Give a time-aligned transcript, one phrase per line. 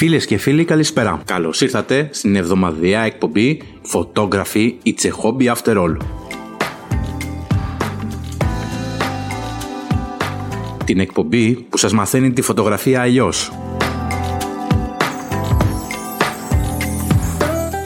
[0.00, 1.22] Φίλες και φίλοι καλησπέρα.
[1.24, 3.62] Καλώς ήρθατε στην εβδομαδιαία εκπομπή
[3.92, 5.96] Photography It's a Hobby After All.
[10.84, 13.52] Την εκπομπή που σας μαθαίνει τη φωτογραφία αλλιώς.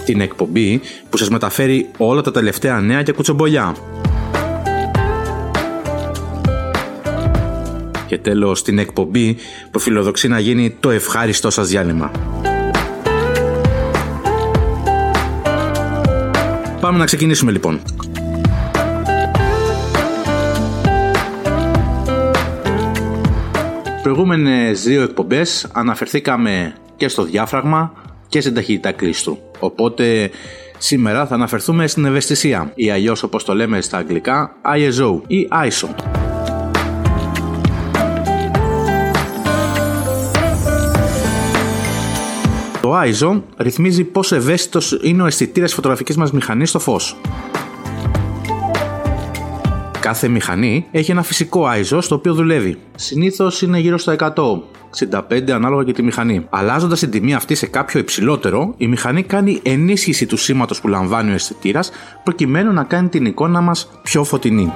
[0.04, 3.74] Την εκπομπή που σας μεταφέρει όλα τα τελευταία νέα και κουτσομπολιά.
[8.06, 9.36] Και τέλος την εκπομπή
[9.70, 12.10] που φιλοδοξεί να γίνει το ευχάριστό σας διάλειμμα.
[16.80, 17.80] Πάμε να ξεκινήσουμε λοιπόν.
[24.02, 27.92] Προηγούμενες δύο εκπομπές αναφερθήκαμε και στο διάφραγμα
[28.28, 29.38] και στην ταχύτητα κρίστου.
[29.58, 30.30] Οπότε
[30.78, 36.23] σήμερα θα αναφερθούμε στην ευαισθησία ή αλλιώς όπως το λέμε στα αγγλικά ISO ή ISO.
[42.94, 47.16] Το ISO ρυθμίζει πόσο ευαίσθητος είναι ο αισθητήρας φωτογραφικής μας μηχανής στο φως.
[50.00, 52.78] Κάθε μηχανή έχει ένα φυσικό ISO στο οποίο δουλεύει.
[52.94, 56.46] Συνήθως είναι γύρω στα 100, 65 ανάλογα και τη μηχανή.
[56.50, 61.30] Αλλάζοντας την τιμή αυτή σε κάποιο υψηλότερο, η μηχανή κάνει ενίσχυση του σήματος που λαμβάνει
[61.30, 61.90] ο αισθητήρας
[62.24, 64.72] προκειμένου να κάνει την εικόνα μας πιο φωτεινή.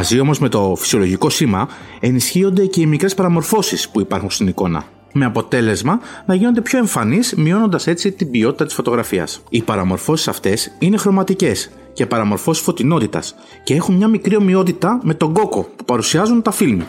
[0.00, 1.68] Μαζί όμως με το φυσιολογικό σήμα
[2.00, 4.84] ενισχύονται και οι μικρές παραμορφώσεις που υπάρχουν στην εικόνα.
[5.12, 9.42] Με αποτέλεσμα να γίνονται πιο εμφανείς, μειώνοντας έτσι την ποιότητα της φωτογραφίας.
[9.48, 15.32] Οι παραμορφώσεις αυτές είναι χρωματικές και παραμορφώσεις φωτεινότητας και έχουν μια μικρή ομοιότητα με τον
[15.32, 16.80] κόκο που παρουσιάζουν τα φιλμ.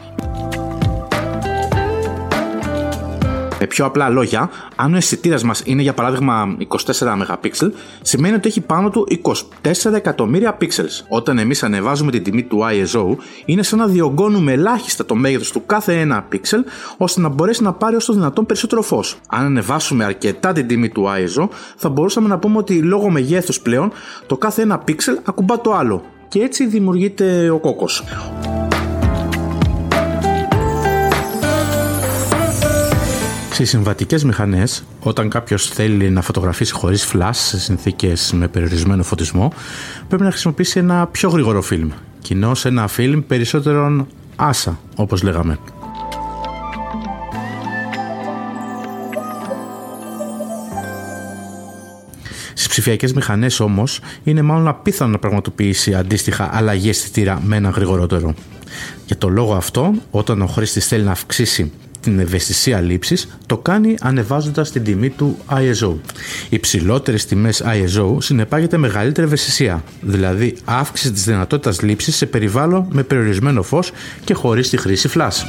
[3.62, 8.48] Με πιο απλά λόγια, αν ο αισθητήρας μας είναι για παράδειγμα 24 MP, σημαίνει ότι
[8.48, 9.08] έχει πάνω του
[9.64, 11.06] 24 εκατομμύρια pixels.
[11.08, 15.66] Όταν εμείς ανεβάζουμε την τιμή του ISO, είναι σαν να διωγγώνουμε ελάχιστα το μέγεθος του
[15.66, 16.64] κάθε ένα pixel,
[16.98, 19.18] ώστε να μπορέσει να πάρει όσο το δυνατόν περισσότερο φως.
[19.28, 23.92] Αν ανεβάσουμε αρκετά την τιμή του ISO, θα μπορούσαμε να πούμε ότι λόγω μεγέθους πλέον
[24.26, 26.04] το κάθε ένα pixel ακουμπά το άλλο.
[26.28, 28.04] Και έτσι δημιουργείται ο κόκκος.
[33.54, 39.54] Στις συμβατικές μηχανές, όταν κάποιος θέλει να φωτογραφίσει χωρίς flash σε συνθήκες με περιορισμένο φωτισμό,
[40.08, 41.90] πρέπει να χρησιμοποιήσει ένα πιο γρήγορο φιλμ.
[42.22, 45.58] Κοινώ ένα φιλμ περισσότερον άσα, όπως λέγαμε.
[52.54, 58.34] Στις ψηφιακές μηχανές όμως είναι μάλλον απίθανο να πραγματοποιήσει αντίστοιχα αλλαγή αισθητήρα με ένα γρηγορότερο.
[59.06, 63.96] Για το λόγο αυτό, όταν ο χρήστης θέλει να αυξήσει την ευαισθησία λήψης το κάνει
[64.02, 65.96] ανεβάζοντας την τιμή του ISO.
[66.50, 73.04] Οι ψηλότερες τιμές ISO συνεπάγεται μεγαλύτερη ευαισθησία, δηλαδή αύξηση της δυνατότητας λήψης σε περιβάλλον με
[73.04, 73.92] περιορισμένο φως
[74.24, 75.46] και χωρίς τη χρήση flash.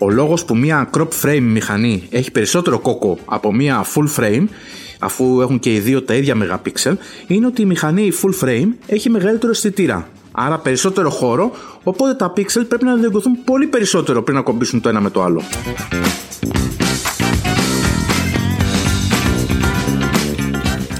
[0.00, 4.44] Ο λόγος που μια crop frame μηχανή έχει περισσότερο κόκο από μια full frame
[4.98, 6.94] αφού έχουν και οι δύο τα ίδια megapixel
[7.26, 10.08] είναι ότι η μηχανή full frame έχει μεγαλύτερο αισθητήρα
[10.38, 11.50] άρα περισσότερο χώρο,
[11.82, 15.22] οπότε τα pixel πρέπει να διωγγωθούν πολύ περισσότερο πριν να κομπήσουν το ένα με το
[15.22, 15.42] άλλο.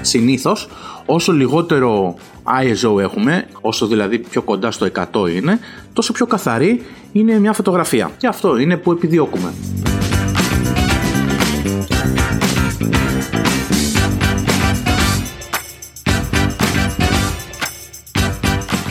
[0.00, 0.68] Συνήθως,
[1.06, 2.14] όσο λιγότερο
[2.62, 5.58] ISO έχουμε, όσο δηλαδή πιο κοντά στο 100 είναι,
[5.92, 6.82] τόσο πιο καθαρή
[7.12, 8.10] είναι μια φωτογραφία.
[8.16, 9.52] Και αυτό είναι που επιδιώκουμε.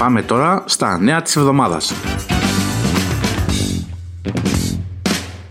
[0.07, 1.94] Πάμε τώρα στα νέα της εβδομάδας.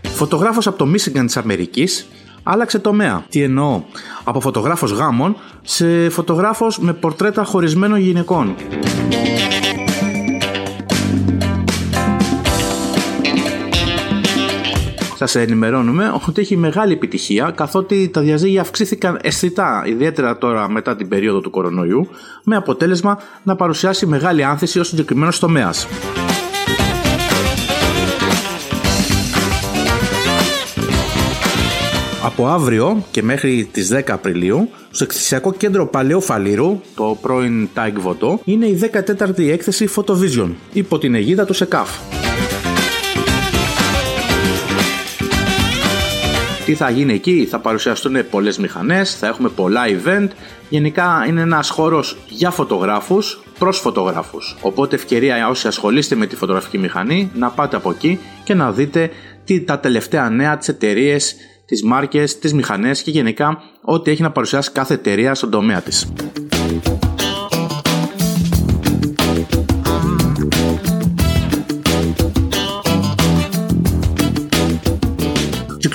[0.03, 2.09] Φωτογράφος από το Michigan της Αμερικής
[2.43, 3.25] άλλαξε τομέα.
[3.29, 3.83] Τι εννοώ,
[4.25, 8.55] από φωτογράφος γάμων σε φωτογράφος με πορτρέτα χωρισμένων γυναικών.
[15.17, 21.09] Σας ενημερώνουμε ότι έχει μεγάλη επιτυχία καθότι τα διαζύγια αυξήθηκαν αισθητά, ιδιαίτερα τώρα μετά την
[21.09, 22.09] περίοδο του κορονοϊού,
[22.45, 25.87] με αποτέλεσμα να παρουσιάσει μεγάλη άνθηση ως συγκεκριμένος τομέας.
[32.23, 37.93] Από αύριο και μέχρι τις 10 Απριλίου, στο εκθεσιακό κέντρο Παλαιού Φαλήρου, το πρώην Tag
[38.07, 41.91] Voto, είναι η 14η έκθεση Photovision, υπό την αιγίδα του ΣΕΚΑΦ.
[46.67, 50.29] Τι θα γίνει εκεί, θα παρουσιαστούν πολλές μηχανές, θα έχουμε πολλά event.
[50.69, 54.57] Γενικά είναι ένας χώρος για φωτογράφους προς φωτογράφους.
[54.61, 59.11] Οπότε ευκαιρία όσοι ασχολείστε με τη φωτογραφική μηχανή να πάτε από εκεί και να δείτε
[59.45, 64.31] τι, τα τελευταία νέα, τι εταιρείες, τις μάρκες, τις μηχανές και γενικά ό,τι έχει να
[64.31, 66.07] παρουσιάσει κάθε εταιρεία στον τομέα της.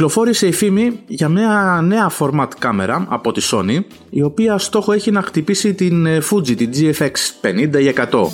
[0.01, 5.11] Κυκλοφόρησε η φήμη για μια νέα format κάμερα από τη Sony, η οποία στόχο έχει
[5.11, 7.11] να χτυπήσει την ε, Fuji, την GFX
[7.41, 8.27] 50 ή 100.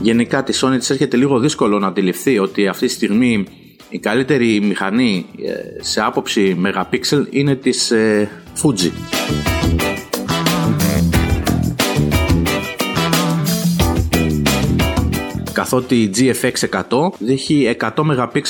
[0.00, 3.46] Γενικά τη Sony της έρχεται λίγο δύσκολο να αντιληφθεί ότι αυτή τη στιγμή
[3.88, 8.30] η καλύτερη μηχανή ε, σε άποψη megapixel είναι της ε,
[8.62, 8.90] Fuji.
[15.70, 18.40] Καθότι η GFX 100 έχει 100 MP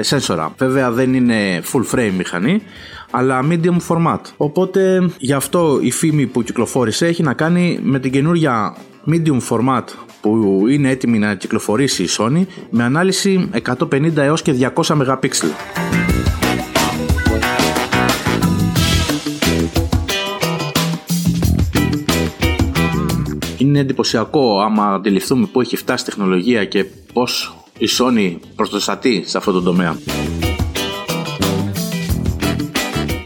[0.00, 0.54] σένσορα.
[0.58, 2.62] Βέβαια δεν είναι full frame μηχανή,
[3.10, 4.20] αλλά medium format.
[4.36, 8.76] Οπότε γι' αυτό η φήμη που κυκλοφόρησε έχει να κάνει με την καινούρια
[9.10, 9.84] medium format
[10.20, 13.50] που είναι έτοιμη να κυκλοφορήσει η Sony με ανάλυση
[13.90, 15.28] 150 έως και 200 MP.
[23.66, 29.38] Είναι εντυπωσιακό άμα αντιληφθούμε πού έχει φτάσει η τεχνολογία και πώς η Sony προστοστατεί σε
[29.38, 29.96] αυτό το τομέα.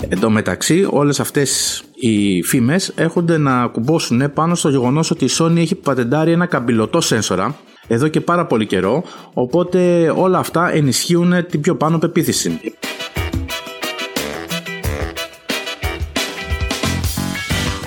[0.09, 5.31] Εν τω μεταξύ όλες αυτές οι φήμες έρχονται να κουμπώσουν πάνω στο γεγονός ότι η
[5.39, 7.57] Sony έχει πατεντάρει ένα καμπυλωτό σένσορα
[7.87, 12.61] εδώ και πάρα πολύ καιρό οπότε όλα αυτά ενισχύουν την πιο πάνω πεποίθηση.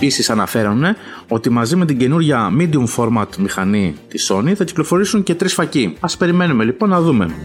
[0.04, 0.84] Επίσης αναφέρουν
[1.28, 5.98] ότι μαζί με την καινούρια medium format μηχανή της Sony θα κυκλοφορήσουν και τρεις φακοί.
[6.00, 7.36] Α περιμένουμε λοιπόν να δούμε.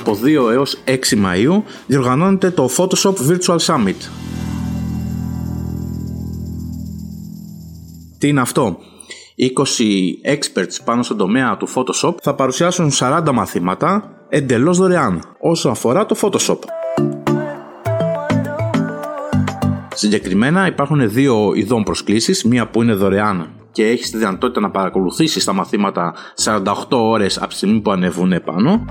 [0.00, 4.08] Από 2 έως 6 Μαΐου διοργανώνεται το Photoshop Virtual Summit.
[8.18, 8.78] Τι είναι αυτό;
[9.42, 9.50] 20
[10.34, 16.16] experts πάνω στον τομέα του Photoshop θα παρουσιάσουν 40 μαθήματα εντελώς δωρεάν όσο αφορά το
[16.20, 16.58] Photoshop.
[19.94, 25.44] Συγκεκριμένα υπάρχουν δύο ειδών προσκλήσεις, μία που είναι δωρεάν και έχεις τη δυνατότητα να παρακολουθήσεις
[25.44, 26.14] τα μαθήματα
[26.44, 28.84] 48 ώρες από τη στιγμή που ανεβούν επάνω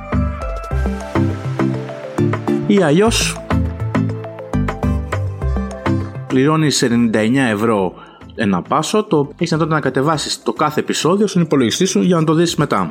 [2.67, 3.35] ή αλλιώς
[6.27, 6.83] πληρώνεις
[7.13, 7.93] 99 ευρώ
[8.35, 12.23] ένα πάσο, το έχεις δυνατότητα να κατεβάσεις το κάθε επεισόδιο στον υπολογιστή σου για να
[12.23, 12.87] το δεις μετά.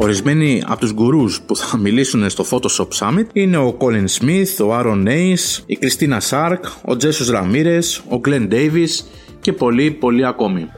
[0.00, 4.78] Ορισμένοι από τους γκουρούς που θα μιλήσουν στο Photoshop Summit είναι ο Colin Smith, ο
[4.78, 9.04] Aaron Ace, η Κριστίνα Σάρκ, ο Jesus Ramirez, ο Glenn Davis
[9.40, 10.70] και πολλοί πολλοί ακόμη.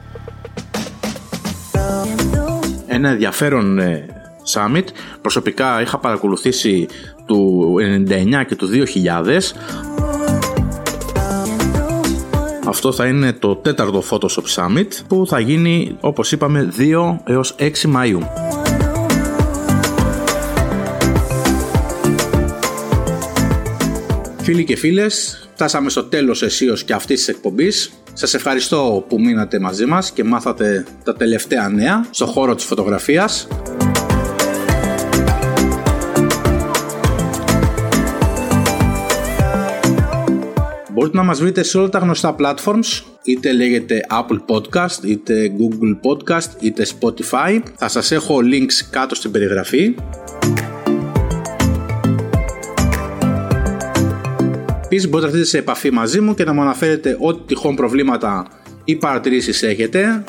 [2.87, 4.05] Ένα ενδιαφέρον ε,
[4.53, 4.85] Summit,
[5.21, 6.87] προσωπικά είχα παρακολουθήσει
[7.25, 7.73] του
[8.07, 8.69] 99 και του
[9.25, 9.39] 2000
[12.71, 17.63] αυτό θα είναι το τέταρτο Photoshop Summit που θα γίνει όπως είπαμε 2 έως 6
[17.65, 18.19] Μαΐου.
[24.41, 27.91] Φίλοι και φίλες, φτάσαμε στο τέλος εσείως και αυτής της εκπομπής.
[28.13, 33.47] Σας ευχαριστώ που μείνατε μαζί μας και μάθατε τα τελευταία νέα στο χώρο της φωτογραφίας.
[41.01, 46.09] Μπορείτε να μας βρείτε σε όλα τα γνωστά platforms, είτε λέγεται Apple Podcast, είτε Google
[46.09, 47.61] Podcast, είτε Spotify.
[47.77, 49.95] Θα σας έχω links κάτω στην περιγραφή.
[54.83, 58.47] Επίσης μπορείτε να έρθετε σε επαφή μαζί μου και να μου αναφέρετε ό,τι τυχόν προβλήματα
[58.83, 60.23] ή παρατηρήσεις έχετε.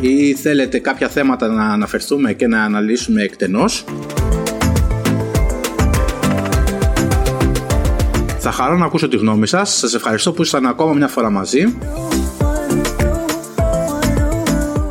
[0.00, 3.84] ή θέλετε κάποια θέματα να αναφερθούμε και να αναλύσουμε εκτενώς.
[8.42, 9.76] Θα χαρώ να ακούσω τη γνώμη σας.
[9.78, 11.76] Σας ευχαριστώ που ήσασταν ακόμα μια φορά μαζί.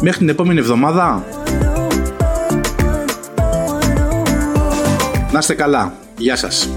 [0.01, 1.23] Μέχρι την επόμενη εβδομάδα.
[5.31, 5.93] Να είστε καλά.
[6.17, 6.69] Γεια σας.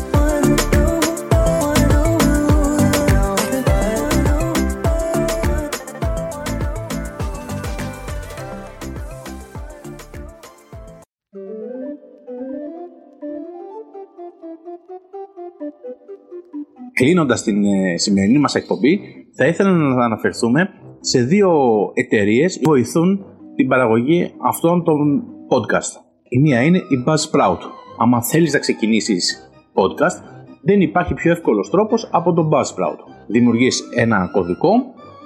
[17.03, 19.01] Κλείνοντας την ε, σημερινή μας εκπομπή,
[19.37, 20.69] θα ήθελα να αναφερθούμε
[21.01, 21.51] σε δύο
[21.95, 23.25] εταιρείες που βοηθούν
[23.57, 26.01] την παραγωγή αυτών των podcast.
[26.29, 27.59] Η μία είναι η Buzzsprout.
[27.99, 30.23] Αν θέλεις να ξεκινήσεις podcast,
[30.63, 32.99] δεν υπάρχει πιο εύκολος τρόπος από τον Buzzsprout.
[33.27, 34.71] Δημιουργείς ένα κωδικό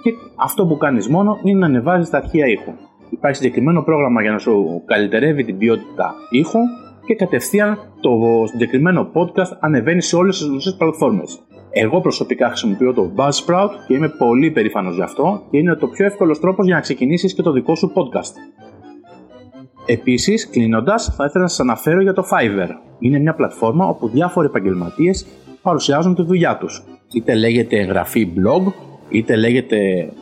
[0.03, 2.73] και αυτό που κάνεις μόνο είναι να ανεβάζεις τα αρχεία ήχου.
[3.11, 6.61] Υπάρχει συγκεκριμένο πρόγραμμα για να σου καλυτερεύει την ποιότητα ήχου
[7.07, 8.11] και κατευθείαν το
[8.47, 11.46] συγκεκριμένο podcast ανεβαίνει σε όλες τις γνωστέ πλατφόρμες
[11.79, 16.05] Εγώ προσωπικά χρησιμοποιώ το Buzzsprout και είμαι πολύ περήφανος γι' αυτό και είναι το πιο
[16.05, 18.33] εύκολος τρόπος για να ξεκινήσεις και το δικό σου podcast.
[19.87, 22.69] Επίσης, κλείνοντας, θα ήθελα να σας αναφέρω για το Fiverr.
[22.99, 25.27] Είναι μια πλατφόρμα όπου διάφοροι επαγγελματίες
[25.63, 26.83] παρουσιάζουν τη δουλειά τους.
[27.13, 28.73] Είτε λέγεται εγγραφή blog,
[29.09, 29.79] είτε λέγεται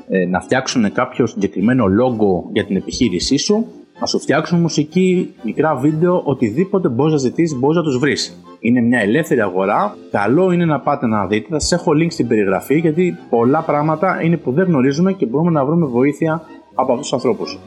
[0.09, 3.67] ε, να φτιάξουν κάποιο συγκεκριμένο logo για την επιχείρησή σου,
[4.05, 8.43] να σου φτιάξουν μουσική, μικρά βίντεο, οτιδήποτε μπορείς να ζητήσεις, μπορείς να τους βρεις.
[8.61, 9.97] Είναι μια ελεύθερη αγορά.
[10.11, 11.47] Καλό είναι να πάτε να δείτε.
[11.51, 15.51] Θα σας έχω link στην περιγραφή γιατί πολλά πράγματα είναι που δεν γνωρίζουμε και μπορούμε
[15.51, 16.43] να βρούμε βοήθεια
[16.75, 17.59] από αυτούς τους ανθρώπους.